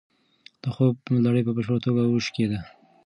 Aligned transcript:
د 0.61 0.63
خوب 0.75 0.95
لړۍ 1.25 1.41
په 1.45 1.51
بشپړه 1.57 1.79
توګه 1.85 2.01
وشکېده. 2.05 2.59